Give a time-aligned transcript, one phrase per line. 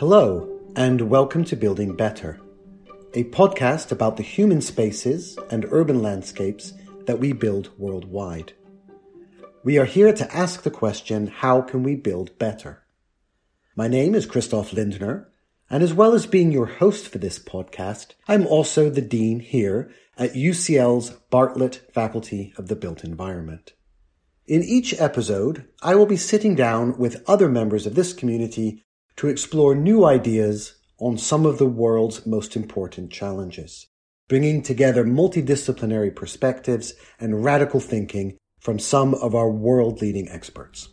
[0.00, 2.40] Hello, and welcome to Building Better,
[3.12, 6.72] a podcast about the human spaces and urban landscapes
[7.04, 8.54] that we build worldwide.
[9.62, 12.82] We are here to ask the question how can we build better?
[13.76, 15.28] My name is Christoph Lindner,
[15.68, 19.92] and as well as being your host for this podcast, I'm also the Dean here
[20.16, 23.74] at UCL's Bartlett Faculty of the Built Environment.
[24.50, 29.28] In each episode, I will be sitting down with other members of this community to
[29.28, 33.86] explore new ideas on some of the world's most important challenges,
[34.28, 40.88] bringing together multidisciplinary perspectives and radical thinking from some of our world leading experts.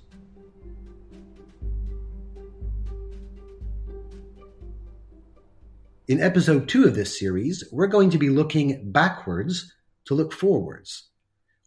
[6.07, 9.73] In episode two of this series, we're going to be looking backwards
[10.05, 11.09] to look forwards.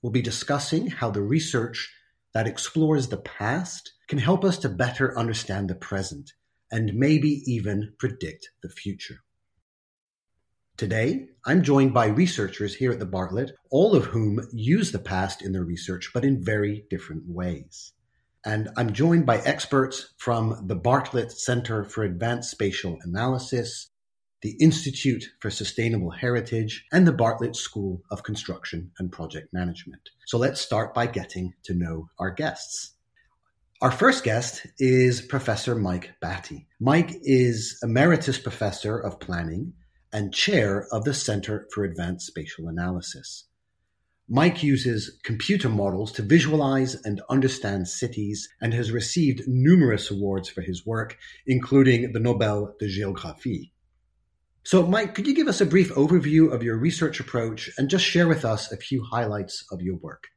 [0.03, 1.93] We'll be discussing how the research
[2.33, 6.33] that explores the past can help us to better understand the present
[6.71, 9.21] and maybe even predict the future.
[10.77, 15.43] Today, I'm joined by researchers here at the Bartlett, all of whom use the past
[15.43, 17.93] in their research, but in very different ways.
[18.47, 23.90] And I'm joined by experts from the Bartlett Center for Advanced Spatial Analysis,
[24.43, 30.11] the Institute for Sustainable Heritage, and the Bartlett School of Construction and Project Management.
[30.27, 32.93] So let's start by getting to know our guests.
[33.83, 36.67] Our first guest is Professor Mike Batty.
[36.81, 39.73] Mike is Emeritus Professor of Planning
[40.13, 43.45] and Chair of the Center for Advanced Spatial Analysis.
[44.29, 50.61] Mike uses computer models to visualize and understand cities and has received numerous awards for
[50.61, 53.71] his work, including the Nobel de Géographie.
[54.63, 58.05] So, Mike, could you give us a brief overview of your research approach and just
[58.05, 60.29] share with us a few highlights of your work?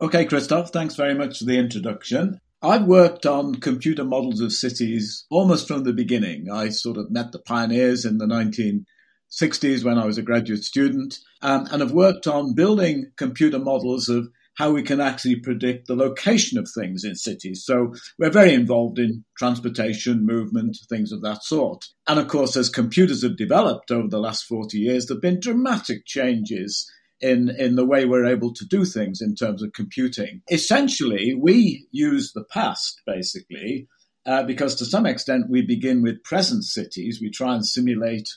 [0.00, 2.40] Okay, Christoph, thanks very much for the introduction.
[2.60, 6.50] I've worked on computer models of cities almost from the beginning.
[6.50, 11.18] I sort of met the pioneers in the 1960s when I was a graduate student
[11.40, 15.94] um, and have worked on building computer models of how we can actually predict the
[15.94, 17.64] location of things in cities.
[17.64, 21.86] So we're very involved in transportation, movement, things of that sort.
[22.08, 25.38] And of course, as computers have developed over the last 40 years, there have been
[25.38, 30.42] dramatic changes in, in the way we're able to do things in terms of computing.
[30.50, 33.86] Essentially, we use the past, basically,
[34.26, 37.20] uh, because to some extent we begin with present cities.
[37.20, 38.28] We try and simulate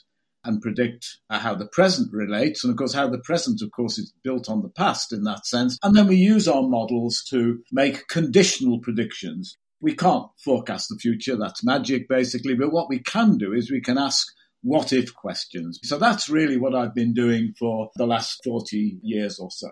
[0.44, 2.64] and predict uh, how the present relates.
[2.64, 5.46] And of course, how the present, of course, is built on the past in that
[5.46, 5.78] sense.
[5.84, 9.58] And then we use our models to make conditional predictions.
[9.82, 11.36] We can't forecast the future.
[11.36, 12.56] That's magic, basically.
[12.56, 14.28] But what we can do is we can ask
[14.62, 15.80] what if questions.
[15.84, 19.70] So that's really what I've been doing for the last 40 years or so.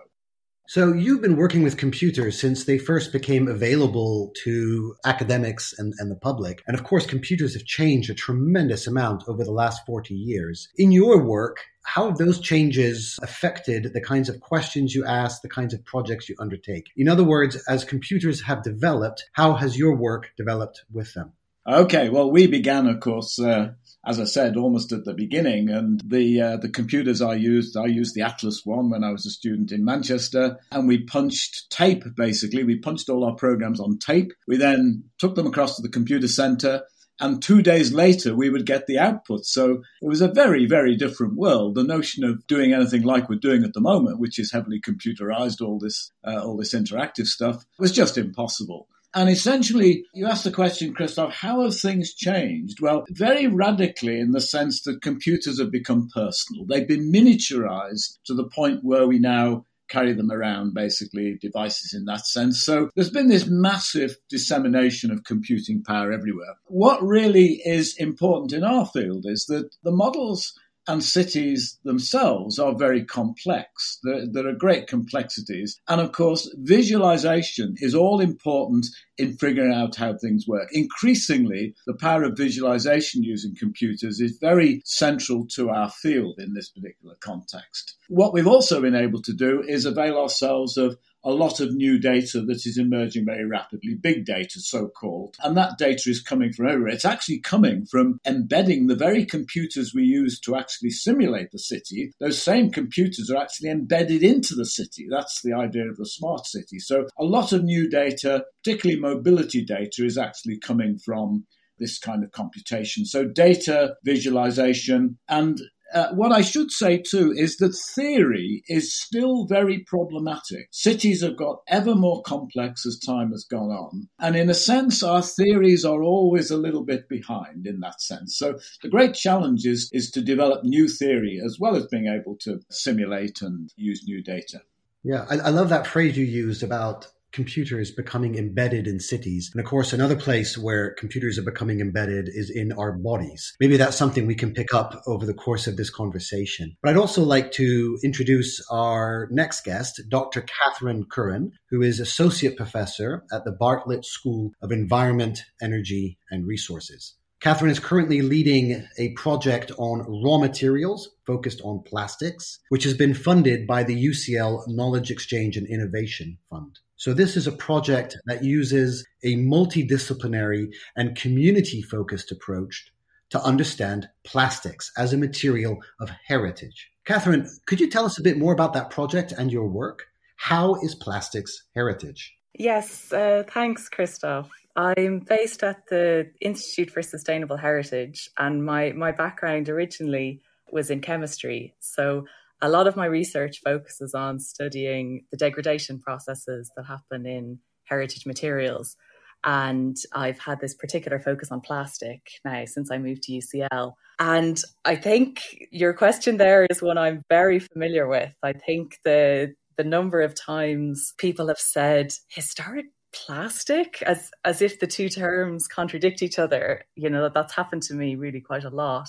[0.70, 6.08] So you've been working with computers since they first became available to academics and, and,
[6.08, 6.62] the public.
[6.64, 10.68] And of course, computers have changed a tremendous amount over the last 40 years.
[10.76, 15.48] In your work, how have those changes affected the kinds of questions you ask, the
[15.48, 16.86] kinds of projects you undertake?
[16.96, 21.32] In other words, as computers have developed, how has your work developed with them?
[21.66, 23.72] Okay, well, we began, of course, uh,
[24.04, 25.68] as I said, almost at the beginning.
[25.68, 29.26] And the uh, the computers I used, I used the Atlas one when I was
[29.26, 32.04] a student in Manchester, and we punched tape.
[32.16, 34.32] Basically, we punched all our programs on tape.
[34.46, 36.82] We then took them across to the computer center.
[37.22, 39.44] And two days later, we would get the output.
[39.44, 41.74] So it was a very, very different world.
[41.74, 45.60] The notion of doing anything like we're doing at the moment, which is heavily computerized,
[45.60, 48.88] all this, uh, all this interactive stuff, was just impossible.
[49.14, 52.80] And essentially, you asked the question, Christoph, how have things changed?
[52.80, 56.64] Well, very radically in the sense that computers have become personal.
[56.66, 62.04] They've been miniaturized to the point where we now carry them around, basically, devices in
[62.04, 62.64] that sense.
[62.64, 66.54] So there's been this massive dissemination of computing power everywhere.
[66.66, 70.54] What really is important in our field is that the models
[70.90, 73.98] and cities themselves are very complex.
[74.02, 75.80] There, there, are great complexities.
[75.88, 80.68] And of course, visualization is all important in figuring out how things work.
[80.72, 86.70] Increasingly, the power of visualization using computers is very central to our field in this
[86.70, 87.96] particular context.
[88.08, 91.98] What we've also been able to do is avail ourselves of a lot of new
[91.98, 95.36] data that is emerging very rapidly, big data, so called.
[95.42, 96.92] And that data is coming from everywhere.
[96.92, 102.12] It's actually coming from embedding the very computers we use to actually simulate the city.
[102.20, 105.06] Those same computers are actually embedded into the city.
[105.10, 106.78] That's the idea of the smart city.
[106.78, 111.46] So a lot of new data, particularly mobility data, is actually coming from
[111.78, 113.04] this kind of computation.
[113.04, 115.60] So data visualization and
[115.92, 120.68] uh, what I should say too is that theory is still very problematic.
[120.70, 124.08] Cities have got ever more complex as time has gone on.
[124.18, 128.36] And in a sense, our theories are always a little bit behind in that sense.
[128.36, 132.36] So the great challenge is, is to develop new theory as well as being able
[132.42, 134.62] to simulate and use new data.
[135.02, 139.50] Yeah, I, I love that phrase you used about computers becoming embedded in cities.
[139.52, 143.54] And of course, another place where computers are becoming embedded is in our bodies.
[143.60, 146.76] Maybe that's something we can pick up over the course of this conversation.
[146.82, 150.42] But I'd also like to introduce our next guest, Dr.
[150.42, 157.14] Catherine Curran, who is Associate Professor at the Bartlett School of Environment, Energy, and Resources.
[157.40, 163.14] Catherine is currently leading a project on raw materials focused on plastics, which has been
[163.14, 166.78] funded by the UCL Knowledge Exchange and Innovation Fund.
[167.00, 172.92] So this is a project that uses a multidisciplinary and community focused approach
[173.30, 176.90] to understand plastics as a material of heritage.
[177.06, 180.08] Catherine, could you tell us a bit more about that project and your work?
[180.36, 182.34] How is plastics heritage?
[182.58, 184.50] Yes, uh, thanks, Christoph.
[184.76, 191.00] I'm based at the Institute for Sustainable Heritage, and my, my background originally was in
[191.00, 191.74] chemistry.
[191.80, 192.26] So
[192.62, 198.26] a lot of my research focuses on studying the degradation processes that happen in heritage
[198.26, 198.96] materials.
[199.42, 203.94] And I've had this particular focus on plastic now since I moved to UCL.
[204.18, 205.40] And I think
[205.70, 208.34] your question there is one I'm very familiar with.
[208.42, 214.78] I think the the number of times people have said historic plastic as as if
[214.78, 218.70] the two terms contradict each other, you know, that's happened to me really quite a
[218.70, 219.08] lot.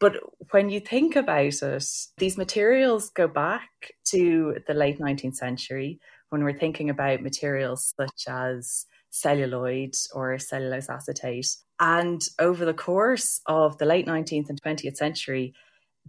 [0.00, 0.14] But
[0.50, 1.84] when you think about it,
[2.18, 3.68] these materials go back
[4.06, 5.98] to the late 19th century
[6.30, 11.48] when we're thinking about materials such as celluloid or cellulose acetate.
[11.80, 15.54] And over the course of the late 19th and 20th century,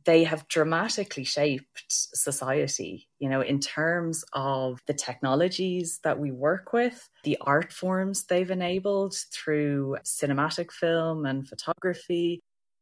[0.06, 6.74] they have dramatically shaped society, you know, in terms of the technologies that we work
[6.74, 12.40] with, the art forms they've enabled through cinematic film and photography,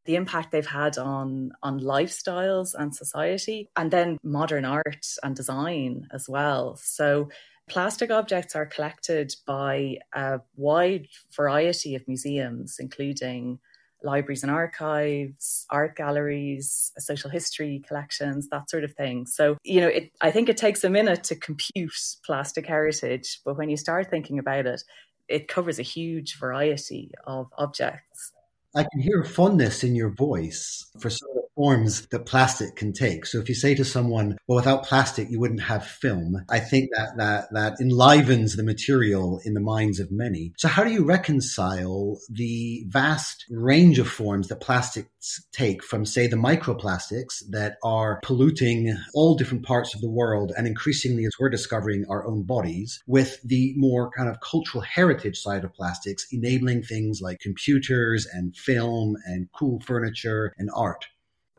[0.08, 6.08] the impact they've had on on lifestyles and society and then modern art and design
[6.12, 7.30] as well so
[7.70, 13.60] plastic objects are collected by a wide variety of museums including
[14.04, 19.26] libraries and archives, art galleries, social history collections, that sort of thing.
[19.26, 23.58] So, you know, it, I think it takes a minute to compute plastic heritage, but
[23.58, 24.84] when you start thinking about it,
[25.28, 28.34] it covers a huge variety of objects.
[28.78, 33.26] I can hear fondness in your voice for some of forms that plastic can take.
[33.26, 36.92] So if you say to someone, well, without plastic, you wouldn't have film, I think
[36.96, 40.54] that, that, that enlivens the material in the minds of many.
[40.58, 46.28] So how do you reconcile the vast range of forms that plastics take from, say,
[46.28, 51.50] the microplastics that are polluting all different parts of the world and increasingly as we're
[51.50, 56.84] discovering our own bodies with the more kind of cultural heritage side of plastics, enabling
[56.84, 61.08] things like computers and film and cool furniture and art.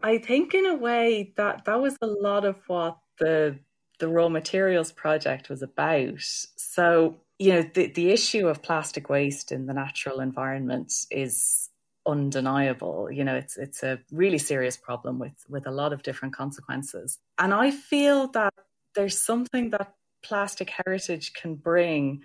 [0.03, 3.59] I think in a way that that was a lot of what the
[3.99, 6.21] the raw materials project was about.
[6.21, 11.69] So, you know, the, the issue of plastic waste in the natural environment is
[12.06, 13.11] undeniable.
[13.11, 17.19] You know, it's it's a really serious problem with with a lot of different consequences.
[17.39, 18.55] And I feel that
[18.95, 22.23] there's something that plastic heritage can bring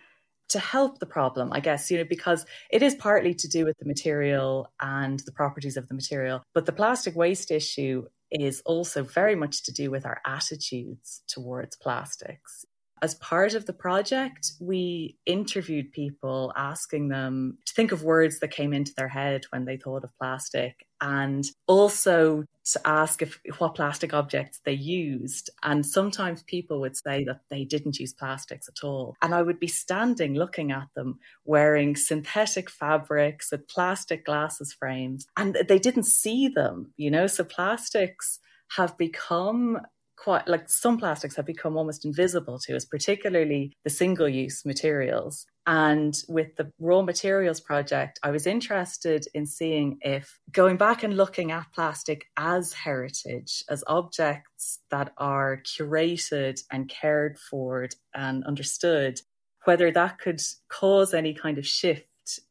[0.49, 3.77] to help the problem, I guess, you know, because it is partly to do with
[3.79, 6.43] the material and the properties of the material.
[6.53, 11.75] But the plastic waste issue is also very much to do with our attitudes towards
[11.75, 12.65] plastics.
[13.03, 18.51] As part of the project, we interviewed people asking them to think of words that
[18.51, 23.75] came into their head when they thought of plastic and also to ask if what
[23.75, 25.49] plastic objects they used.
[25.63, 29.17] And sometimes people would say that they didn't use plastics at all.
[29.21, 35.27] And I would be standing looking at them wearing synthetic fabrics with plastic glasses frames,
[35.35, 37.27] and they didn't see them, you know?
[37.27, 38.39] So plastics
[38.77, 39.81] have become
[40.23, 45.45] quite like some plastics have become almost invisible to us, particularly the single use materials.
[45.67, 51.17] And with the raw materials project, I was interested in seeing if going back and
[51.17, 59.19] looking at plastic as heritage, as objects that are curated and cared for and understood,
[59.65, 62.07] whether that could cause any kind of shift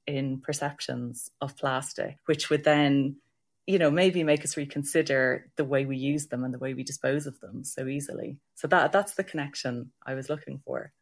[0.06, 3.16] in perceptions of plastic, which would then
[3.66, 6.82] you know maybe make us reconsider the way we use them and the way we
[6.82, 10.92] dispose of them so easily so that that's the connection i was looking for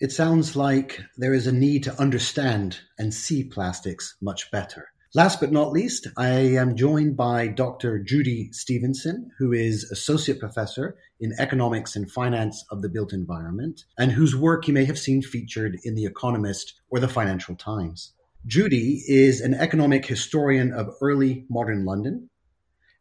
[0.00, 5.40] it sounds like there is a need to understand and see plastics much better Last
[5.40, 7.98] but not least, I am joined by Dr.
[7.98, 14.12] Judy Stephenson, who is Associate Professor in Economics and Finance of the Built Environment, and
[14.12, 18.12] whose work you may have seen featured in The Economist or the Financial Times.
[18.46, 22.30] Judy is an economic historian of early modern London.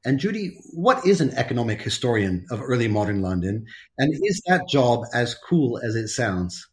[0.04, 3.66] And Judy, what is an economic historian of early modern London?
[3.98, 6.68] And is that job as cool as it sounds?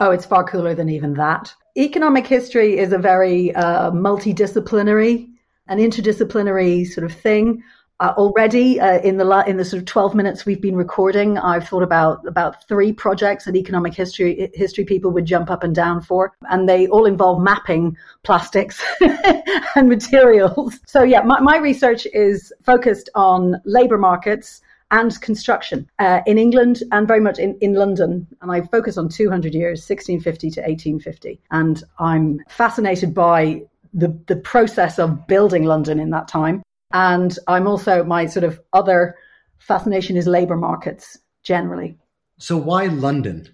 [0.00, 1.52] Oh, it's far cooler than even that.
[1.76, 5.28] Economic history is a very uh, multidisciplinary
[5.68, 7.62] and interdisciplinary sort of thing.
[8.00, 11.36] Uh, already uh, in the la- in the sort of 12 minutes we've been recording,
[11.36, 15.74] I've thought about about three projects that economic history history people would jump up and
[15.74, 18.80] down for, and they all involve mapping plastics
[19.74, 20.78] and materials.
[20.86, 26.82] So yeah, my, my research is focused on labor markets and construction uh, in England
[26.92, 28.26] and very much in, in London.
[28.40, 31.40] And I focus on 200 years, 1650 to 1850.
[31.50, 33.62] And I'm fascinated by
[33.92, 36.62] the, the process of building London in that time.
[36.92, 39.16] And I'm also, my sort of other
[39.58, 41.96] fascination is labour markets generally.
[42.38, 43.48] So why London?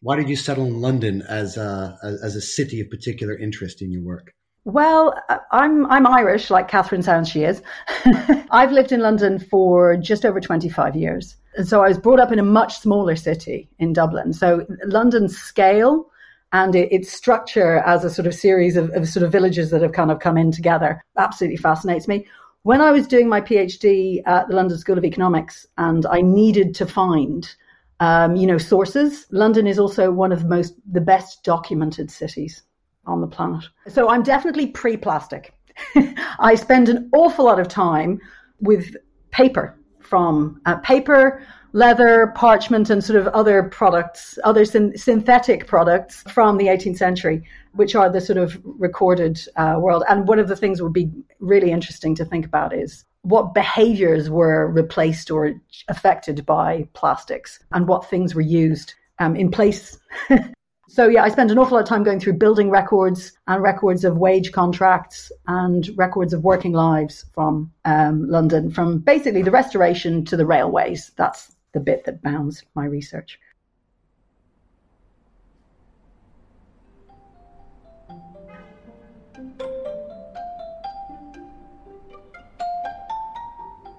[0.00, 3.90] Why did you settle in London as a, as a city of particular interest in
[3.90, 4.34] your work?
[4.66, 5.14] Well,
[5.52, 7.62] I'm I'm Irish, like Catherine sounds she is.
[8.50, 11.36] I've lived in London for just over 25 years.
[11.56, 14.32] And so I was brought up in a much smaller city in Dublin.
[14.32, 16.10] So London's scale
[16.52, 19.82] and it, its structure as a sort of series of, of, sort of villages that
[19.82, 22.26] have kind of come in together absolutely fascinates me.
[22.64, 26.74] When I was doing my PhD at the London School of Economics and I needed
[26.76, 27.54] to find
[28.00, 32.62] um, you know, sources, London is also one of the most the best documented cities
[33.06, 33.64] on the planet.
[33.88, 35.52] So I'm definitely pre plastic.
[36.38, 38.18] I spend an awful lot of time
[38.60, 38.96] with
[39.30, 46.22] paper from uh, paper, leather, parchment, and sort of other products, other syn- synthetic products
[46.30, 50.04] from the 18th century, which are the sort of recorded uh, world.
[50.08, 54.30] And one of the things would be really interesting to think about is what behaviors
[54.30, 55.52] were replaced or
[55.88, 59.98] affected by plastics and what things were used um, in place
[60.94, 64.04] So yeah, I spent an awful lot of time going through building records and records
[64.04, 70.24] of wage contracts and records of working lives from um, London, from basically the restoration
[70.26, 71.10] to the railways.
[71.16, 73.38] That's the bit that bounds my research.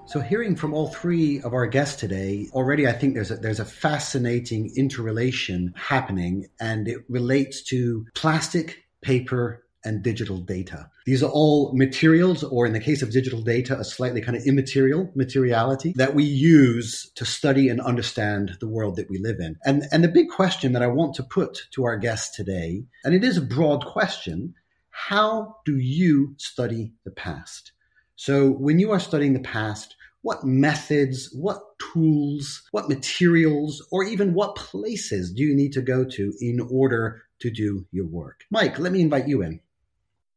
[0.08, 3.60] So, hearing from all three of our guests today, already I think there's a, there's
[3.60, 10.90] a fascinating interrelation happening, and it relates to plastic, paper, and digital data.
[11.06, 14.44] These are all materials, or in the case of digital data, a slightly kind of
[14.46, 19.58] immaterial materiality that we use to study and understand the world that we live in.
[19.64, 23.14] And, and the big question that I want to put to our guests today, and
[23.14, 24.56] it is a broad question,
[24.90, 27.72] how do you study the past?
[28.16, 31.62] So when you are studying the past, what methods, what
[31.94, 37.22] tools, what materials, or even what places do you need to go to in order
[37.40, 38.44] to do your work?
[38.50, 39.60] Mike, let me invite you in.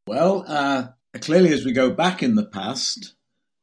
[0.08, 0.86] Well, uh,
[1.20, 3.14] clearly, as we go back in the past,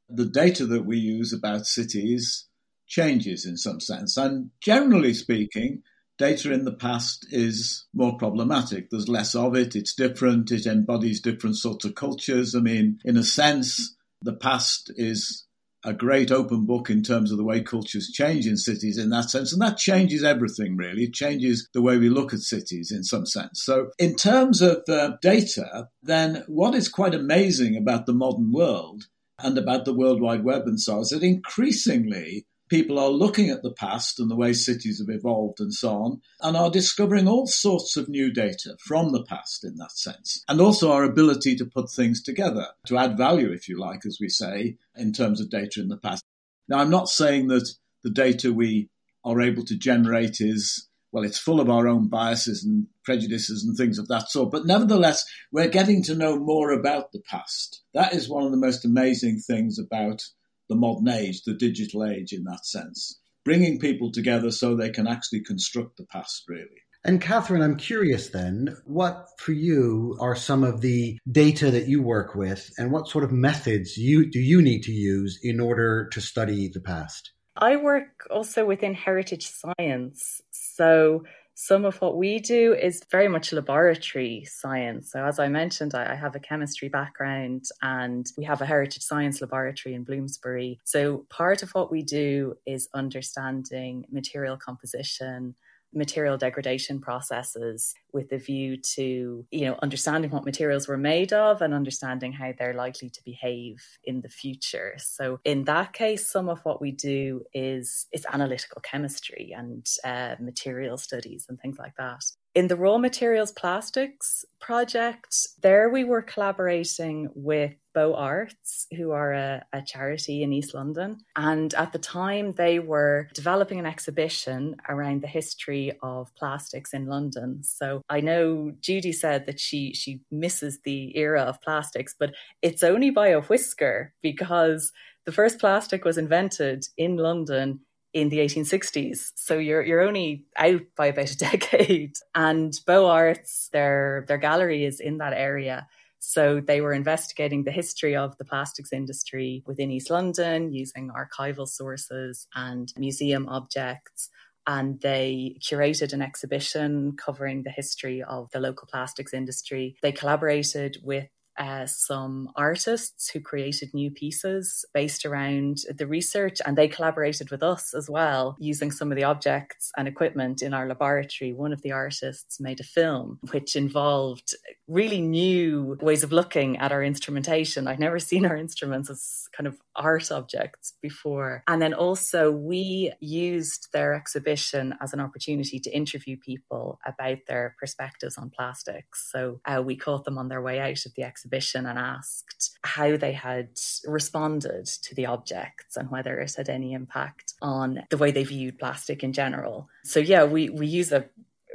[0.08, 2.46] the data that we use about cities
[2.86, 4.16] changes in some sense.
[4.16, 5.82] And generally speaking,
[6.20, 8.92] data in the past is more problematic.
[8.92, 12.54] There's less of it, it's different, it embodies different sorts of cultures.
[12.54, 15.45] I mean, in a sense, the past is
[15.86, 19.30] a great open book in terms of the way cultures change in cities in that
[19.30, 19.54] sense.
[19.54, 21.04] And that changes everything, really.
[21.04, 23.64] It changes the way we look at cities in some sense.
[23.64, 29.04] So, in terms of uh, data, then what is quite amazing about the modern world
[29.40, 33.50] and about the World Wide Web and so on is that increasingly people are looking
[33.50, 37.28] at the past and the way cities have evolved and so on, and are discovering
[37.28, 40.44] all sorts of new data from the past in that sense.
[40.48, 44.18] And also our ability to put things together, to add value, if you like, as
[44.20, 46.24] we say, in terms of data in the past.
[46.68, 47.70] Now, I'm not saying that
[48.04, 48.90] the data we
[49.24, 53.78] are able to generate is well, it's full of our own biases and prejudices and
[53.78, 54.52] things of that sort.
[54.52, 57.84] But nevertheless, we're getting to know more about the past.
[57.94, 60.24] That is one of the most amazing things about
[60.70, 65.08] the modern age, the digital age in that sense, bringing people together so they can
[65.08, 66.82] actually construct the past, really.
[67.04, 72.02] And Catherine, I'm curious then, what for you are some of the data that you
[72.02, 76.10] work with and what sort of methods you do you need to use in order
[76.14, 77.32] to study the past?
[77.56, 80.42] I work also within heritage science.
[80.50, 81.24] So
[81.56, 85.12] some of what we do is very much laboratory science.
[85.12, 89.04] So, as I mentioned, I, I, have a chemistry background and we have a heritage
[89.04, 90.80] science laboratory in Bloomsbury.
[90.84, 95.56] So, part of what we do is understanding material composition.
[95.94, 97.94] Material degradation processes.
[98.16, 102.54] With a view to, you know, understanding what materials were made of and understanding how
[102.58, 104.96] they're likely to behave in the future.
[104.98, 110.36] So in that case, some of what we do is is analytical chemistry and uh,
[110.40, 112.24] material studies and things like that.
[112.56, 119.34] In the raw materials plastics project, there we were collaborating with Bow Arts, who are
[119.34, 121.18] a, a, charity in East London.
[121.36, 127.08] And at the time, they were developing an exhibition around the history of plastics in
[127.08, 127.64] London.
[127.64, 132.84] So I know Judy said that she, she misses the era of plastics, but it's
[132.84, 134.92] only by a whisker because
[135.26, 137.80] the first plastic was invented in London
[138.14, 139.32] in the 1860s.
[139.36, 142.16] So you're you're only out by about a decade.
[142.34, 145.88] And Bow Arts, their their gallery is in that area.
[146.20, 151.68] So they were investigating the history of the plastics industry within East London using archival
[151.68, 154.30] sources and museum objects.
[154.68, 159.98] And they curated an exhibition covering the history of the local plastics industry.
[160.02, 166.78] They collaborated with uh, some artists who created new pieces based around the research, and
[166.78, 170.88] they collaborated with us as well, using some of the objects and equipment in our
[170.88, 171.54] laboratory.
[171.54, 174.56] One of the artists made a film which involved
[174.88, 177.88] really new ways of looking at our instrumentation.
[177.88, 181.64] I'd never seen our instruments as kind of art objects before.
[181.68, 187.76] And then also, we used their exhibition as an opportunity to interview people about their
[187.80, 189.30] perspectives on plastics.
[189.32, 192.78] So uh, we caught them on their way out of the exhibition exhibition and asked
[192.84, 193.70] how they had
[194.06, 198.80] responded to the objects and whether it had any impact on the way they viewed
[198.80, 199.88] plastic in general.
[200.04, 201.26] So, yeah, we, we use a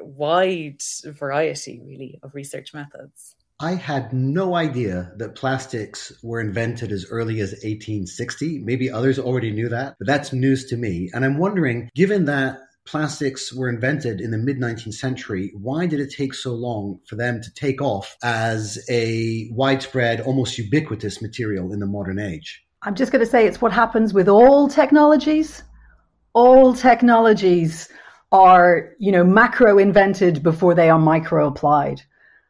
[0.01, 3.37] wide variety, really, of research methods.
[3.63, 8.61] I had no idea that plastics were invented as early as 1860.
[8.61, 11.11] Maybe others already knew that, but that's news to me.
[11.13, 12.59] And I'm wondering, given that
[12.91, 17.15] plastics were invented in the mid 19th century, why did it take so long for
[17.15, 22.63] them to take off as a widespread, almost ubiquitous material in the modern age?
[22.83, 25.63] I'm just going to say it's what happens with all technologies.
[26.33, 27.89] All technologies
[28.33, 32.03] are, you know, macro invented before they are micro applied.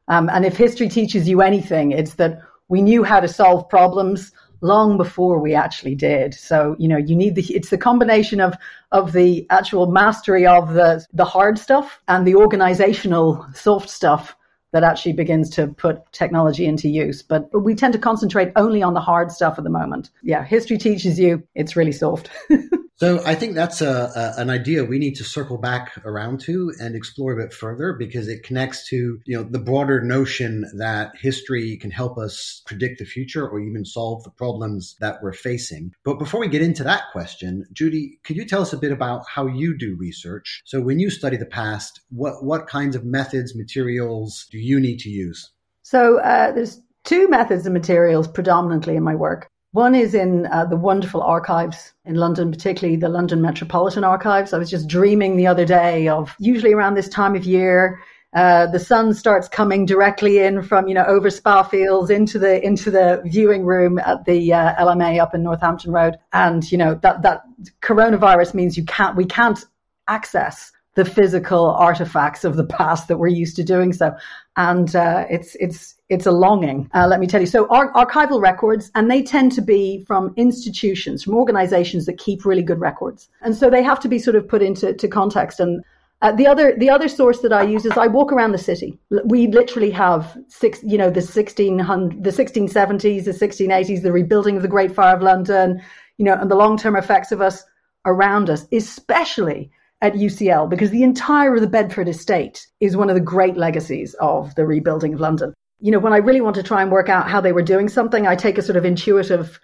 [0.09, 4.33] Um, and if history teaches you anything, it's that we knew how to solve problems
[4.61, 6.35] long before we actually did.
[6.35, 8.55] So, you know, you need the, it's the combination of,
[8.93, 14.37] of the actual mastery of the, the hard stuff and the organizational soft stuff
[14.73, 17.23] that actually begins to put technology into use.
[17.23, 20.11] But, but we tend to concentrate only on the hard stuff at the moment.
[20.23, 22.31] Yeah, history teaches you it's really soft.
[23.01, 26.71] So I think that's a, a, an idea we need to circle back around to
[26.79, 31.13] and explore a bit further because it connects to you know the broader notion that
[31.17, 35.95] history can help us predict the future or even solve the problems that we're facing.
[36.05, 39.25] But before we get into that question, Judy, could you tell us a bit about
[39.27, 40.61] how you do research?
[40.67, 44.99] So when you study the past, what what kinds of methods, materials do you need
[44.99, 45.51] to use?
[45.85, 49.49] So uh, there's two methods and materials predominantly in my work.
[49.73, 54.53] One is in uh, the wonderful archives in London, particularly the London Metropolitan Archives.
[54.53, 58.01] I was just dreaming the other day of usually around this time of year,
[58.35, 62.65] uh, the sun starts coming directly in from you know over Spa Fields into the
[62.65, 66.95] into the viewing room at the uh, LMA up in Northampton Road, and you know
[67.03, 67.43] that that
[67.81, 69.65] coronavirus means you can't we can't
[70.07, 74.13] access the physical artifacts of the past that we're used to doing so,
[74.57, 77.47] and uh, it's it's it's a longing, uh, let me tell you.
[77.47, 82.45] So, ar- archival records, and they tend to be from institutions, from organizations that keep
[82.45, 83.29] really good records.
[83.43, 85.61] And so they have to be sort of put into to context.
[85.61, 85.85] And
[86.23, 88.99] uh, the other the other source that I use is I walk around the city.
[89.25, 94.03] We literally have six, you know, the sixteen hundred, the sixteen seventies, the sixteen eighties,
[94.03, 95.81] the rebuilding of the Great Fire of London,
[96.19, 97.65] you know, and the long term effects of us
[98.05, 99.71] around us, especially
[100.03, 104.15] at UCL, because the entire of the Bedford estate is one of the great legacies
[104.21, 107.09] of the rebuilding of London you know, when I really want to try and work
[107.09, 109.59] out how they were doing something, I take a sort of intuitive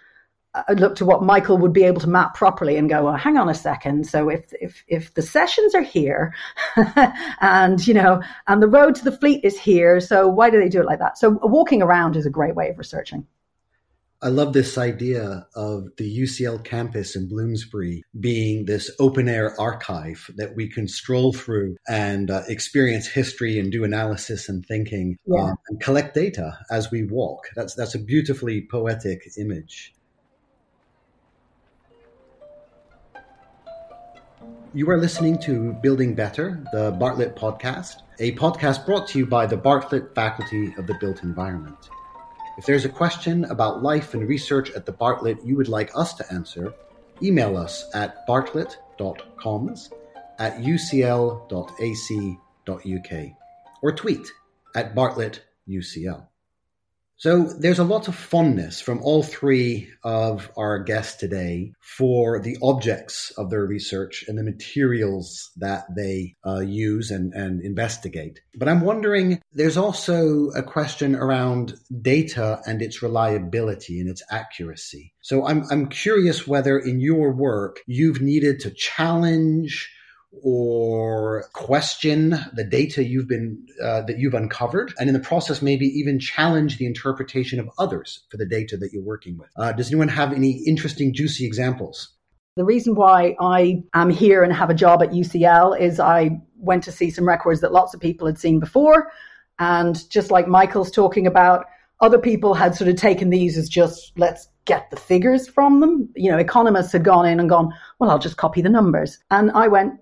[0.55, 3.37] uh, look to what Michael would be able to map properly and go, well, hang
[3.37, 4.07] on a second.
[4.07, 6.35] So if if if the sessions are here,
[7.41, 10.71] and you know, and the road to the fleet is here, so why do they
[10.71, 11.19] do it like that?
[11.19, 13.27] So walking around is a great way of researching.
[14.23, 20.31] I love this idea of the UCL campus in Bloomsbury being this open air archive
[20.37, 25.43] that we can stroll through and uh, experience history and do analysis and thinking yeah.
[25.43, 27.49] uh, and collect data as we walk.
[27.55, 29.93] That's that's a beautifully poetic image.
[34.73, 39.45] You are listening to Building Better, the Bartlett podcast, a podcast brought to you by
[39.47, 41.91] the Bartlett Faculty of the Built Environment.
[42.59, 46.15] If there's a question about life and research at the Bartlett you would like us
[46.15, 46.73] to answer,
[47.23, 49.91] email us at bartlett.coms
[50.39, 51.43] at ucl.ac.uk
[53.83, 54.33] or tweet
[54.75, 56.27] at Bartlett UCL.
[57.19, 62.59] So there's a lot of fondness from all three of our guests today for the
[62.63, 68.41] objects of their research and the materials that they uh, use and, and investigate.
[68.55, 75.15] But I'm wondering, there's also a question around data and its reliability and its accuracy.
[75.23, 79.91] So I'm, I'm curious whether in your work you've needed to challenge
[80.43, 85.87] or question the data you've been uh, that you've uncovered and in the process maybe
[85.87, 89.89] even challenge the interpretation of others for the data that you're working with uh, does
[89.89, 92.17] anyone have any interesting juicy examples
[92.57, 96.85] the reason why I am here and have a job at UCL is I went
[96.85, 99.13] to see some records that lots of people had seen before.
[99.59, 101.67] And just like Michael's talking about,
[102.01, 106.09] other people had sort of taken these as just let's get the figures from them.
[106.17, 109.19] You know, economists had gone in and gone, well, I'll just copy the numbers.
[109.31, 110.01] And I went,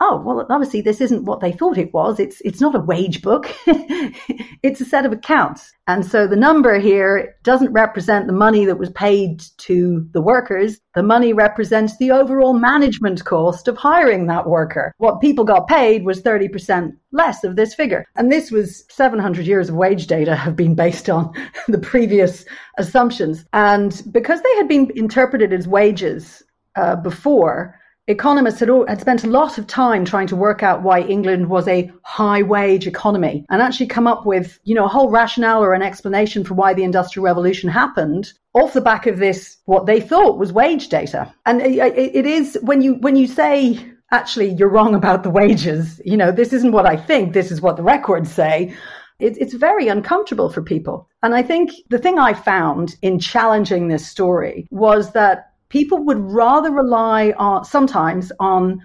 [0.00, 2.18] oh well obviously this isn't what they thought it was.
[2.18, 3.50] It's it's not a wage book.
[4.62, 5.72] It's a set of accounts.
[5.86, 10.78] And so the number here doesn't represent the money that was paid to the workers.
[10.94, 14.92] The money represents the overall management cost of hiring that worker.
[14.98, 18.04] What people got paid was 30% less of this figure.
[18.16, 21.32] And this was 700 years of wage data have been based on
[21.68, 22.44] the previous
[22.76, 23.46] assumptions.
[23.54, 26.42] And because they had been interpreted as wages
[26.76, 31.00] uh, before economists had, had spent a lot of time trying to work out why
[31.00, 35.10] England was a high wage economy and actually come up with, you know, a whole
[35.10, 39.58] rationale or an explanation for why the Industrial Revolution happened off the back of this,
[39.66, 41.32] what they thought was wage data.
[41.46, 43.78] And it, it is when you, when you say,
[44.10, 47.60] actually, you're wrong about the wages, you know, this isn't what I think, this is
[47.60, 48.74] what the records say.
[49.20, 51.08] it's very uncomfortable for people.
[51.22, 56.18] And I think the thing I found in challenging this story was that people would
[56.18, 58.80] rather rely on sometimes on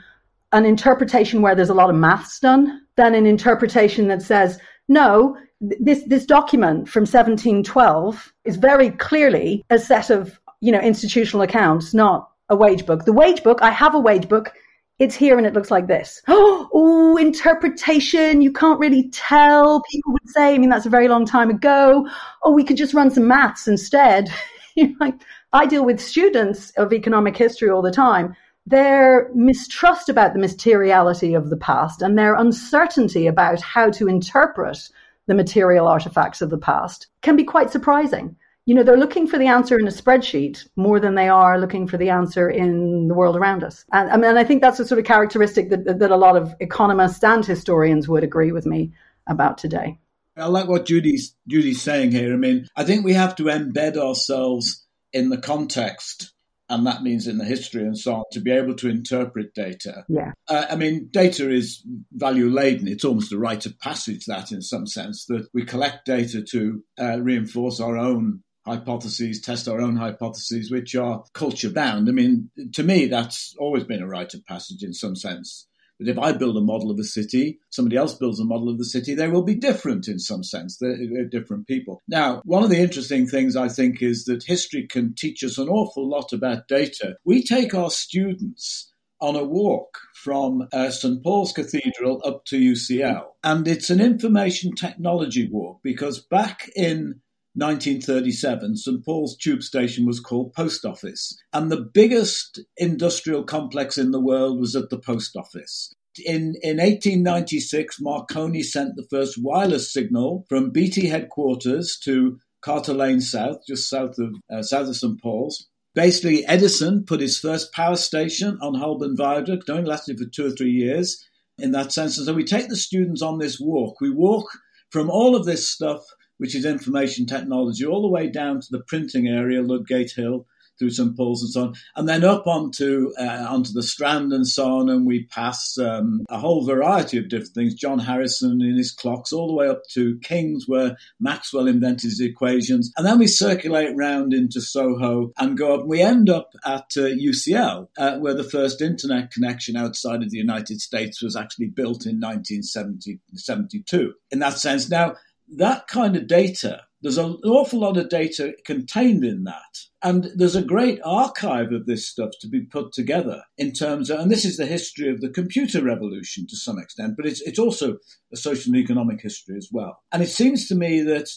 [0.53, 5.35] an interpretation where there's a lot of maths done than an interpretation that says, no,
[5.59, 11.93] this, this document from 1712 is very clearly a set of, you know, institutional accounts,
[11.93, 13.03] not a wage book.
[13.03, 14.53] The wage book, I have a wage book.
[14.97, 16.21] It's here and it looks like this.
[16.77, 18.41] Oh, interpretation.
[18.41, 19.81] You can't really tell.
[19.89, 22.07] People would say, I mean, that's a very long time ago.
[22.43, 24.29] Oh, we could just run some maths instead.
[25.53, 28.35] I deal with students of economic history all the time.
[28.65, 34.89] Their mistrust about the materiality of the past and their uncertainty about how to interpret
[35.27, 38.35] the material artifacts of the past can be quite surprising.
[38.65, 41.85] You know, they're looking for the answer in a spreadsheet more than they are looking
[41.85, 43.85] for the answer in the world around us.
[43.91, 46.55] And I mean, I think that's a sort of characteristic that, that a lot of
[46.59, 48.91] economists and historians would agree with me
[49.27, 49.99] about today.
[50.37, 52.33] I like what Judy's Judy's saying here.
[52.33, 56.33] I mean, I think we have to embed ourselves in the context
[56.69, 60.03] and that means in the history and so on, to be able to interpret data.
[60.09, 60.31] Yeah.
[60.47, 62.87] Uh, I mean, data is value laden.
[62.87, 66.83] It's almost a rite of passage, that in some sense, that we collect data to
[66.99, 72.09] uh, reinforce our own hypotheses, test our own hypotheses, which are culture bound.
[72.09, 75.67] I mean, to me, that's always been a rite of passage in some sense
[75.99, 78.77] that if I build a model of a city, somebody else builds a model of
[78.77, 80.77] the city, they will be different in some sense.
[80.77, 82.01] They're, different people.
[82.07, 85.67] Now, one of the interesting things I think is that history can teach us an
[85.67, 87.15] awful lot about data.
[87.25, 91.23] We take our students on a walk from uh, St.
[91.23, 93.23] Paul's Cathedral up to UCL.
[93.43, 97.21] And it's an information technology walk because back in
[97.55, 104.11] 1937, St Paul's tube station was called Post Office, and the biggest industrial complex in
[104.11, 105.93] the world was at the post office.
[106.25, 113.21] In, in 1896, Marconi sent the first wireless signal from BT headquarters to Carter Lane
[113.21, 115.67] South, just south of uh, south of St Paul's.
[115.93, 120.51] Basically, Edison put his first power station on Holborn Viaduct, only lasted for two or
[120.51, 121.25] three years
[121.57, 122.17] in that sense.
[122.17, 124.01] And so we take the students on this walk.
[124.01, 124.47] We walk
[124.89, 126.01] from all of this stuff
[126.37, 130.45] which is information technology, all the way down to the printing area, Ludgate Hill,
[130.77, 134.47] through St Paul's and so on, and then up onto uh, onto the Strand and
[134.47, 137.73] so on, and we pass um, a whole variety of different things.
[137.73, 142.19] John Harrison in his clocks, all the way up to King's, where Maxwell invented his
[142.19, 145.85] equations, and then we circulate round into Soho and go up.
[145.87, 150.37] We end up at uh, UCL, uh, where the first internet connection outside of the
[150.37, 154.13] United States was actually built in 1972.
[154.31, 155.15] In that sense, now
[155.49, 159.79] that kind of data, there's an awful lot of data contained in that.
[160.01, 164.19] And there's a great archive of this stuff to be put together in terms of,
[164.19, 167.59] and this is the history of the computer revolution to some extent, but it's, it's
[167.59, 167.97] also
[168.33, 170.03] a social and economic history as well.
[170.11, 171.29] And it seems to me that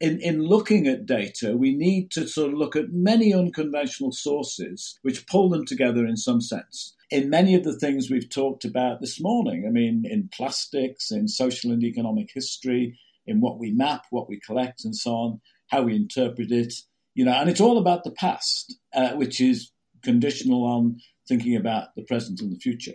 [0.00, 4.98] in, in looking at data, we need to sort of look at many unconventional sources
[5.02, 9.00] which pull them together in some sense in many of the things we've talked about
[9.00, 9.64] this morning.
[9.66, 14.40] I mean, in plastics, in social and economic history, in what we map, what we
[14.40, 16.74] collect, and so on, how we interpret it.
[17.14, 19.70] You know, and it's all about the past, uh, which is
[20.02, 22.94] conditional on thinking about the present and the future.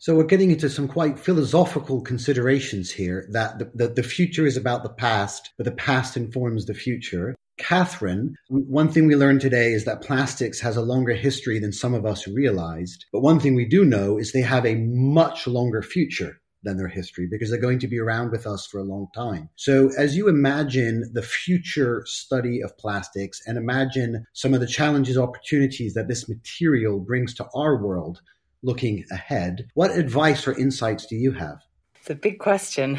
[0.00, 4.56] So we're getting into some quite philosophical considerations here that the, the, the, future is
[4.56, 7.34] about the past, but the past informs the future.
[7.58, 11.94] Catherine, one thing we learned today is that plastics has a longer history than some
[11.94, 13.04] of us realized.
[13.12, 16.88] But one thing we do know is they have a much longer future than their
[16.88, 19.48] history because they're going to be around with us for a long time.
[19.56, 25.16] So as you imagine the future study of plastics and imagine some of the challenges,
[25.16, 28.20] opportunities that this material brings to our world,
[28.62, 31.58] looking ahead, what advice or insights do you have?
[32.00, 32.98] It's a big question.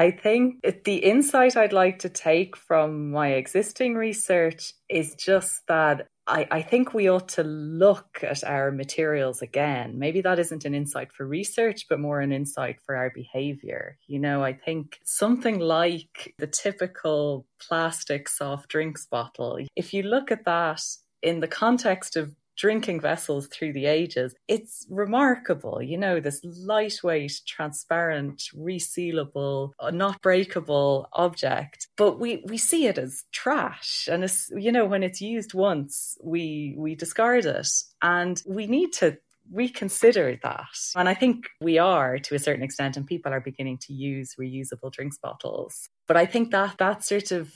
[0.00, 6.06] I think the insight I'd like to take from my existing research is just that
[6.26, 9.98] I, I, think we ought to look at our materials again.
[9.98, 13.98] Maybe that isn't an insight for research, but more an insight for our behavior.
[14.06, 20.32] You know, I think something like the typical plastic soft drinks bottle, if you look
[20.32, 20.80] at that
[21.22, 24.34] in the context of drinking vessels through the ages.
[24.46, 31.88] It's remarkable, you know, this lightweight, transparent, resealable, uh, not breakable object.
[31.96, 34.08] But we, we see it as trash.
[34.12, 37.68] And it's, you know, when it's used once, we, we discard it.
[38.02, 39.16] And we need to
[39.52, 40.76] reconsider that.
[40.94, 44.36] And I think we are to a certain extent, and people are beginning to use
[44.38, 45.88] reusable drinks bottles.
[46.06, 47.52] But I think that that sort of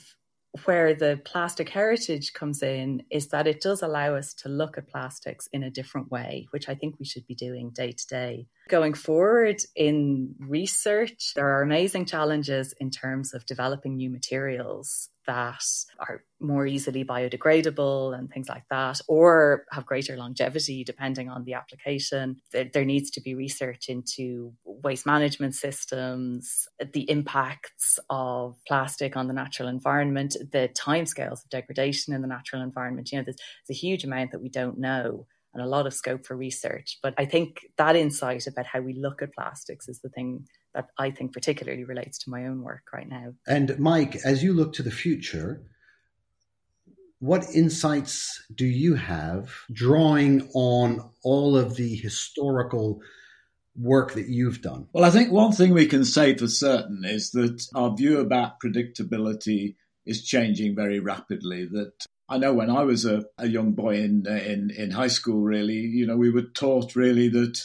[0.63, 4.87] where the plastic heritage comes in is that it does allow us to look at
[4.87, 8.47] plastics in a different way, which I think we should be doing day to day.
[8.69, 15.63] Going forward in research, there are amazing challenges in terms of developing new materials that
[15.99, 21.53] are more easily biodegradable and things like that, or have greater longevity depending on the
[21.53, 22.37] application.
[22.51, 29.27] There, there, needs to be research into waste management systems, the impacts of plastic on
[29.27, 33.11] the natural environment, the timescales of degradation in the natural environment.
[33.11, 35.93] You know, there's, there's a huge amount that we don't know and a lot of
[35.93, 36.99] scope for research.
[37.01, 40.89] But I think that insight about how we look at plastics is the thing that
[40.97, 43.33] I think particularly relates to my own work right now.
[43.47, 45.63] And Mike, as you look to the future,
[47.19, 53.01] what insights do you have drawing on all of the historical
[53.77, 54.87] work that you've done?
[54.93, 58.59] Well, I think one thing we can say for certain is that our view about
[58.59, 61.65] predictability is changing very rapidly.
[61.65, 65.41] That I know when I was a, a young boy in, in in high school,
[65.41, 67.61] really, you know, we were taught really that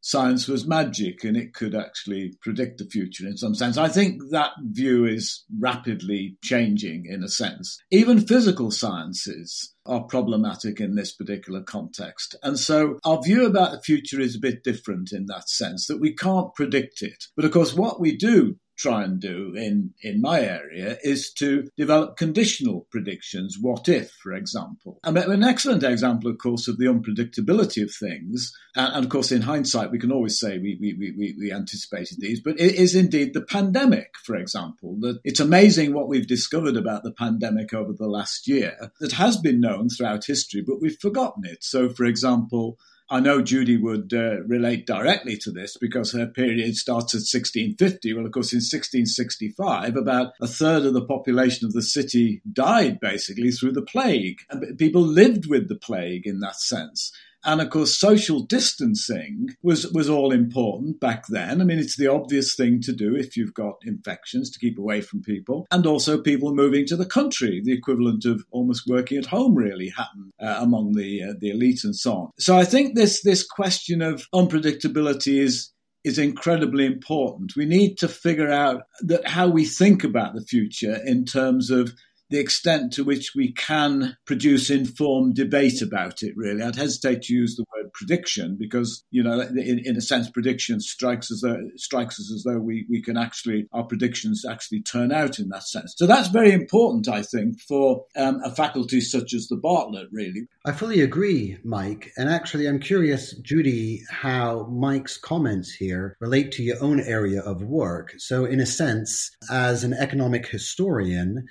[0.00, 3.76] science was magic and it could actually predict the future in some sense.
[3.76, 7.78] I think that view is rapidly changing in a sense.
[7.90, 12.36] Even physical sciences are problematic in this particular context.
[12.42, 16.00] And so our view about the future is a bit different in that sense that
[16.00, 17.24] we can't predict it.
[17.36, 21.68] But of course, what we do try and do in, in my area is to
[21.76, 23.58] develop conditional predictions.
[23.60, 24.98] What if, for example?
[25.04, 28.52] An excellent example, of course, of the unpredictability of things.
[28.74, 32.18] And, and of course, in hindsight, we can always say we, we, we, we anticipated
[32.20, 36.76] these, but it is indeed the pandemic, for example, that it's amazing what we've discovered
[36.76, 40.98] about the pandemic over the last year that has been known throughout history, but we've
[41.00, 41.62] forgotten it.
[41.62, 42.78] So, for example,
[43.12, 48.14] I know Judy would uh, relate directly to this because her period starts at 1650.
[48.14, 53.00] Well, of course, in 1665, about a third of the population of the city died
[53.00, 54.38] basically through the plague.
[54.48, 57.12] And people lived with the plague in that sense.
[57.44, 61.60] And of course, social distancing was, was all important back then.
[61.60, 65.00] I mean, it's the obvious thing to do if you've got infections to keep away
[65.00, 65.66] from people.
[65.70, 69.88] And also people moving to the country, the equivalent of almost working at home really
[69.88, 72.30] happened uh, among the, uh, the elite and so on.
[72.38, 75.72] So I think this, this question of unpredictability is,
[76.04, 77.56] is incredibly important.
[77.56, 81.92] We need to figure out that how we think about the future in terms of
[82.30, 86.62] the extent to which we can produce informed debate about it, really.
[86.62, 90.80] I'd hesitate to use the word prediction because, you know, in, in a sense, prediction
[90.80, 91.44] strikes us,
[91.76, 95.64] strikes us as though we, we can actually, our predictions actually turn out in that
[95.64, 95.94] sense.
[95.96, 100.46] So that's very important, I think, for um, a faculty such as the Bartlett, really.
[100.64, 102.10] I fully agree, Mike.
[102.16, 107.62] And actually, I'm curious, Judy, how Mike's comments here relate to your own area of
[107.62, 108.14] work.
[108.18, 111.46] So, in a sense, as an economic historian,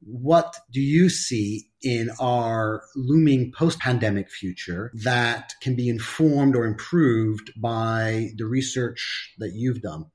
[0.00, 6.64] what do you see in our looming post pandemic future that can be informed or
[6.64, 10.06] improved by the research that you've done?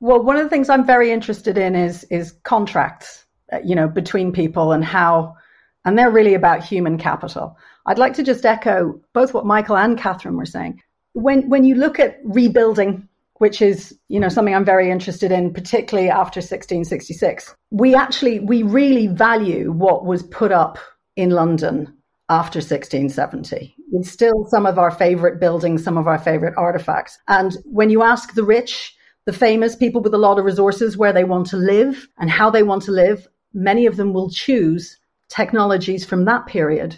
[0.00, 3.88] Well, one of the things I'm very interested in is is contracts, uh, you know,
[3.88, 5.36] between people and how,
[5.84, 7.56] and they're really about human capital.
[7.86, 10.82] I'd like to just echo both what Michael and Catherine were saying.
[11.12, 13.08] When when you look at rebuilding,
[13.42, 18.62] which is you know something I'm very interested in, particularly after 1666, we actually we
[18.62, 20.78] really value what was put up
[21.16, 21.92] in London
[22.28, 23.74] after 1670.
[23.94, 27.18] It's still some of our favorite buildings, some of our favorite artifacts.
[27.26, 28.94] And when you ask the rich,
[29.26, 32.48] the famous people with a lot of resources where they want to live and how
[32.48, 34.96] they want to live, many of them will choose
[35.28, 36.96] technologies from that period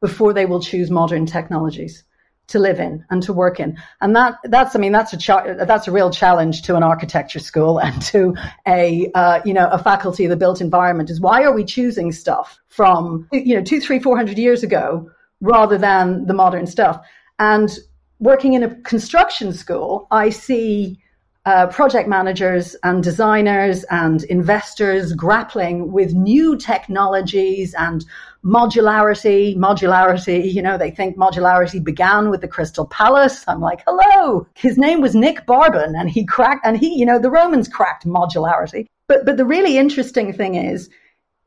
[0.00, 2.04] before they will choose modern technologies
[2.46, 3.76] to live in and to work in.
[4.00, 7.38] And that that's I mean that's a cha- that's a real challenge to an architecture
[7.38, 8.34] school and to
[8.66, 12.12] a uh, you know a faculty of the built environment is why are we choosing
[12.12, 17.00] stuff from you know two three four hundred years ago rather than the modern stuff.
[17.38, 17.70] And
[18.18, 21.00] working in a construction school, I see
[21.46, 28.04] uh, project managers and designers and investors grappling with new technologies and
[28.44, 33.44] modularity, modularity, you know, they think modularity began with the Crystal Palace.
[33.46, 34.46] I'm like, hello.
[34.54, 38.06] His name was Nick Barbon and he cracked, and he, you know, the Romans cracked
[38.06, 38.86] modularity.
[39.06, 40.88] But, but the really interesting thing is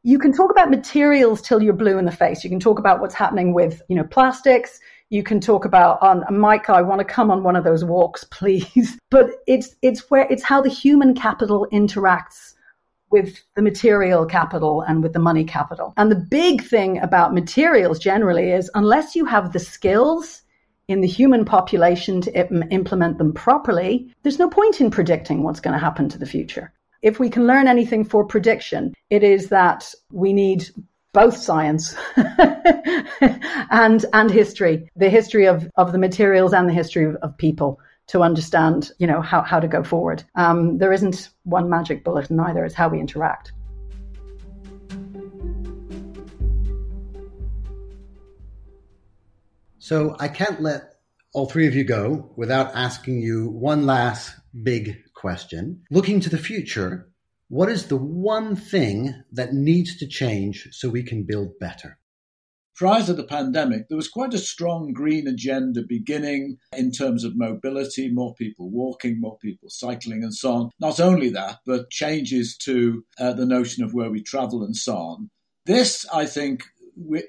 [0.04, 2.44] you can talk about materials till you're blue in the face.
[2.44, 4.80] You can talk about what's happening with, you know, plastics.
[5.10, 8.24] You can talk about on Mike, I want to come on one of those walks,
[8.32, 8.98] please.
[9.10, 12.54] But it's it's where it's how the human capital interacts
[13.10, 15.94] with the material capital and with the money capital.
[15.96, 20.42] And the big thing about materials generally is unless you have the skills
[20.88, 25.74] in the human population to implement them properly, there's no point in predicting what's going
[25.74, 26.72] to happen to the future.
[27.02, 30.70] If we can learn anything for prediction, it is that we need
[31.18, 31.96] both science
[33.72, 37.80] and and history, the history of, of the materials and the history of, of people
[38.06, 40.24] to understand, you know, how, how to go forward.
[40.36, 43.52] Um, there isn't one magic bullet in either, it's how we interact.
[49.80, 50.84] So I can't let
[51.34, 55.82] all three of you go without asking you one last big question.
[55.90, 57.10] Looking to the future,
[57.50, 62.00] what is the one thing that needs to change so we can build better?
[62.78, 67.36] prior to the pandemic, there was quite a strong green agenda beginning in terms of
[67.36, 70.70] mobility, more people walking, more people cycling, and so on.
[70.80, 74.96] Not only that, but changes to uh, the notion of where we travel and so
[74.96, 75.30] on.
[75.66, 76.64] This, I think,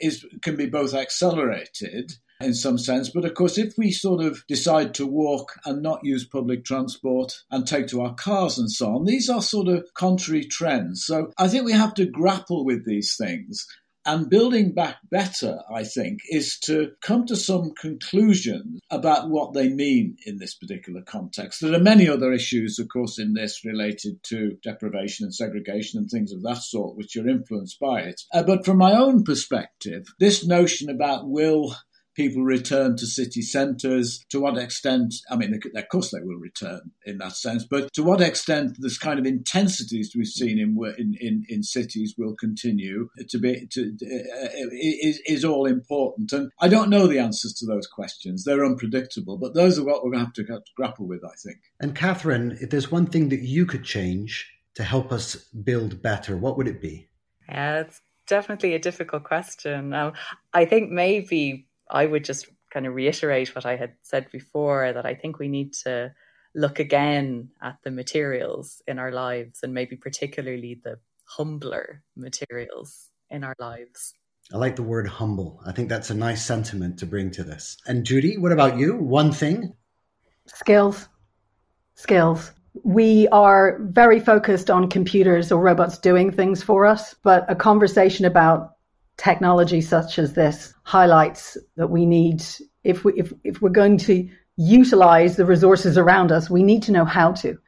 [0.00, 3.10] is can be both accelerated in some sense.
[3.10, 7.42] But of course, if we sort of decide to walk and not use public transport
[7.50, 11.04] and take to our cars and so on, these are sort of contrary trends.
[11.04, 13.66] So I think we have to grapple with these things
[14.08, 19.68] and building back better, I think, is to come to some conclusions about what they
[19.68, 21.60] mean in this particular context.
[21.60, 26.08] There are many other issues, of course, in this related to deprivation and segregation and
[26.08, 28.22] things of that sort, which are influenced by it.
[28.32, 31.76] Uh, but from my own perspective, this notion about will
[32.18, 34.24] people return to city centres?
[34.30, 35.14] To what extent?
[35.30, 38.98] I mean, of course they will return in that sense, but to what extent this
[38.98, 43.96] kind of intensities we've seen in in, in, in cities will continue to be to
[44.02, 46.32] uh, is, is all important.
[46.32, 49.38] And I don't know the answers to those questions; they're unpredictable.
[49.38, 51.58] But those are what we're going to have to, have to grapple with, I think.
[51.80, 56.36] And Catherine, if there's one thing that you could change to help us build better,
[56.36, 57.08] what would it be?
[57.48, 59.94] Yeah, it's definitely a difficult question.
[59.94, 60.12] Um,
[60.52, 65.06] I think maybe I would just kind of reiterate what I had said before that
[65.06, 66.12] I think we need to
[66.54, 73.44] look again at the materials in our lives and maybe particularly the humbler materials in
[73.44, 74.14] our lives.
[74.52, 75.60] I like the word humble.
[75.66, 77.76] I think that's a nice sentiment to bring to this.
[77.86, 78.96] And Judy, what about you?
[78.96, 79.74] One thing?
[80.46, 81.08] Skills.
[81.94, 82.52] Skills.
[82.82, 88.24] We are very focused on computers or robots doing things for us, but a conversation
[88.24, 88.77] about
[89.18, 92.42] technology such as this highlights that we need
[92.84, 94.26] if we if, if we're going to
[94.56, 97.58] utilize the resources around us we need to know how to.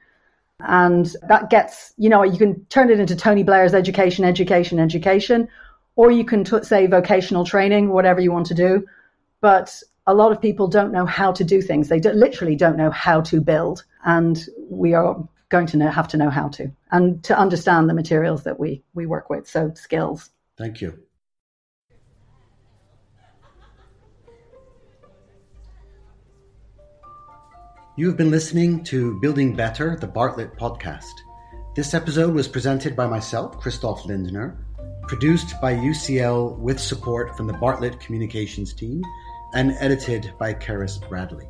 [0.60, 5.48] And that gets you know you can turn it into tony blair's education education education
[5.96, 8.86] or you can t- say vocational training whatever you want to do.
[9.40, 11.88] But a lot of people don't know how to do things.
[11.88, 13.84] They literally don't know how to build.
[14.04, 15.16] And we are
[15.48, 18.84] going to know, have to know how to and to understand the materials that we
[18.94, 20.30] we work with so skills.
[20.56, 21.09] Thank you
[28.00, 31.12] You have been listening to Building Better, the Bartlett podcast.
[31.76, 34.56] This episode was presented by myself, Christoph Lindner,
[35.06, 39.02] produced by UCL with support from the Bartlett Communications team,
[39.52, 41.46] and edited by Karis Bradley.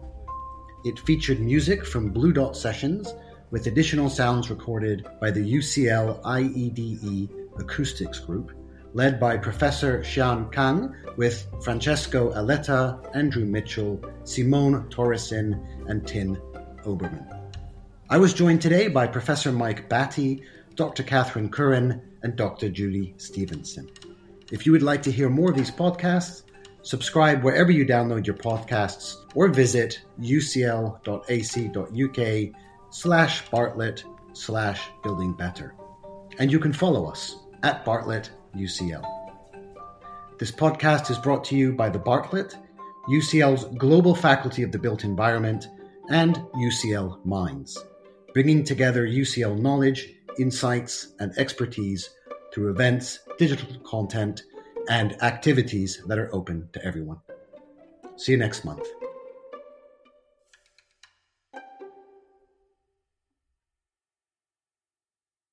[0.85, 3.15] It featured music from Blue Dot Sessions,
[3.53, 7.31] with additional sounds recorded by the UCL IEDE
[7.61, 8.51] Acoustics Group,
[8.93, 16.37] led by Professor Jian Kang with Francesco Aletta, Andrew Mitchell, Simone Torresin, and Tin
[16.85, 17.27] Oberman.
[18.09, 20.43] I was joined today by Professor Mike Batty,
[20.75, 21.03] Dr.
[21.03, 22.69] Catherine Curran, and Dr.
[22.69, 23.89] Judy Stephenson.
[24.51, 26.43] If you would like to hear more of these podcasts,
[26.83, 31.03] subscribe wherever you download your podcasts or visit ucl.ac.uk
[32.91, 35.75] slash Bartlett slash building better.
[36.39, 39.05] And you can follow us at Bartlett UCL.
[40.39, 42.57] This podcast is brought to you by the Bartlett,
[43.09, 45.69] UCL's Global Faculty of the Built Environment,
[46.09, 47.79] and UCL Minds,
[48.33, 52.11] bringing together UCL knowledge, insights, and expertise
[52.53, 54.43] through events, digital content,
[54.89, 57.21] and activities that are open to everyone.
[58.17, 58.87] See you next month.